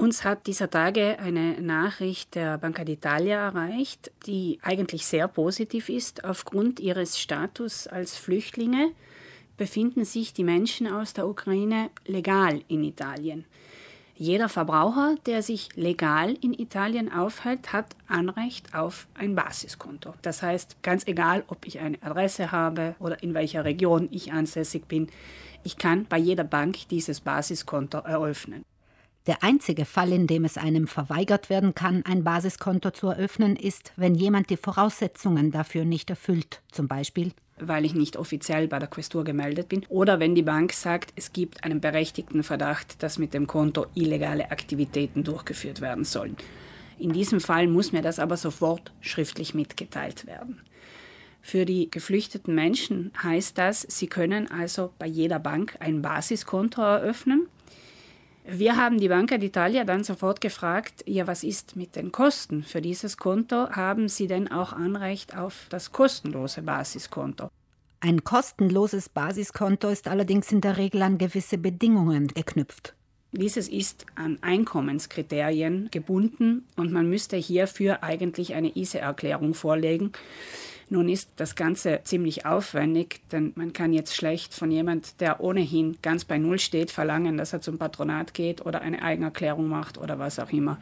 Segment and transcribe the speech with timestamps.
[0.00, 6.24] Uns hat dieser Tage eine Nachricht der Banca d'Italia erreicht, die eigentlich sehr positiv ist.
[6.24, 8.92] Aufgrund ihres Status als Flüchtlinge
[9.58, 13.44] befinden sich die Menschen aus der Ukraine legal in Italien.
[14.16, 20.14] Jeder Verbraucher, der sich legal in Italien aufhält, hat Anrecht auf ein Basiskonto.
[20.22, 24.88] Das heißt, ganz egal, ob ich eine Adresse habe oder in welcher Region ich ansässig
[24.88, 25.08] bin,
[25.62, 28.64] ich kann bei jeder Bank dieses Basiskonto eröffnen.
[29.26, 33.92] Der einzige Fall, in dem es einem verweigert werden kann, ein Basiskonto zu eröffnen, ist,
[33.96, 37.32] wenn jemand die Voraussetzungen dafür nicht erfüllt, zum Beispiel
[37.62, 41.32] weil ich nicht offiziell bei der Questur gemeldet bin, oder wenn die Bank sagt, es
[41.32, 46.36] gibt einen berechtigten Verdacht, dass mit dem Konto illegale Aktivitäten durchgeführt werden sollen.
[46.98, 50.60] In diesem Fall muss mir das aber sofort schriftlich mitgeteilt werden.
[51.42, 57.46] Für die geflüchteten Menschen heißt das, sie können also bei jeder Bank ein Basiskonto eröffnen
[58.52, 62.80] wir haben die Banca d'Italia dann sofort gefragt, ja, was ist mit den Kosten für
[62.80, 63.70] dieses Konto?
[63.70, 67.50] Haben Sie denn auch Anrecht auf das kostenlose Basiskonto?
[68.00, 72.94] Ein kostenloses Basiskonto ist allerdings in der Regel an gewisse Bedingungen geknüpft.
[73.32, 80.10] Dieses ist an Einkommenskriterien gebunden und man müsste hierfür eigentlich eine ISE-Erklärung vorlegen.
[80.88, 85.98] Nun ist das Ganze ziemlich aufwendig, denn man kann jetzt schlecht von jemand, der ohnehin
[86.02, 90.18] ganz bei Null steht, verlangen, dass er zum Patronat geht oder eine Eigenerklärung macht oder
[90.18, 90.80] was auch immer.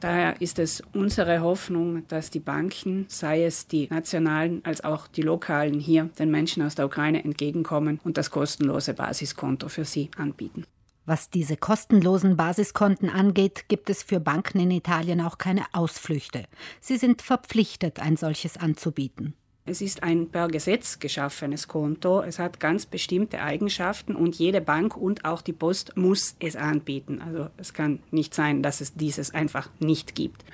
[0.00, 5.22] Daher ist es unsere Hoffnung, dass die Banken, sei es die nationalen als auch die
[5.22, 10.64] lokalen, hier den Menschen aus der Ukraine entgegenkommen und das kostenlose Basiskonto für sie anbieten.
[11.10, 16.44] Was diese kostenlosen Basiskonten angeht, gibt es für Banken in Italien auch keine Ausflüchte.
[16.80, 19.34] Sie sind verpflichtet, ein solches anzubieten.
[19.64, 22.22] Es ist ein per Gesetz geschaffenes Konto.
[22.22, 27.20] Es hat ganz bestimmte Eigenschaften und jede Bank und auch die Post muss es anbieten.
[27.20, 30.44] Also es kann nicht sein, dass es dieses einfach nicht gibt.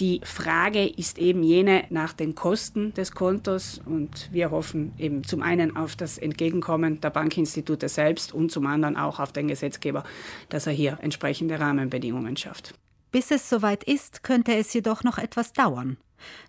[0.00, 5.42] Die Frage ist eben jene nach den Kosten des Kontos und wir hoffen eben zum
[5.42, 10.04] einen auf das Entgegenkommen der Bankinstitute selbst und zum anderen auch auf den Gesetzgeber,
[10.48, 12.72] dass er hier entsprechende Rahmenbedingungen schafft.
[13.12, 15.98] Bis es soweit ist, könnte es jedoch noch etwas dauern.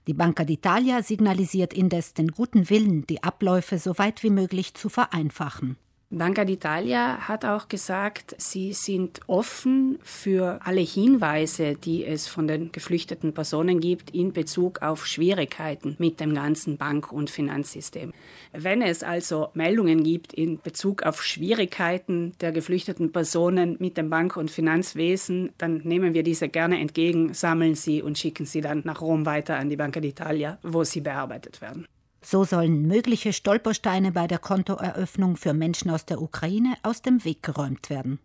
[0.07, 4.87] Die Banca d'Italia signalisiert indes den guten Willen, die Abläufe so weit wie möglich zu
[4.87, 5.75] vereinfachen.
[6.13, 12.73] Banca d'Italia hat auch gesagt, sie sind offen für alle Hinweise, die es von den
[12.73, 18.11] geflüchteten Personen gibt in Bezug auf Schwierigkeiten mit dem ganzen Bank- und Finanzsystem.
[18.51, 24.35] Wenn es also Meldungen gibt in Bezug auf Schwierigkeiten der geflüchteten Personen mit dem Bank-
[24.35, 28.99] und Finanzwesen, dann nehmen wir diese gerne entgegen, sammeln sie und schicken sie dann nach
[28.99, 31.87] Rom weiter an die Banca d'Italia, wo sie bearbeitet werden.
[32.23, 37.43] So sollen mögliche Stolpersteine bei der Kontoeröffnung für Menschen aus der Ukraine aus dem Weg
[37.43, 38.19] geräumt werden.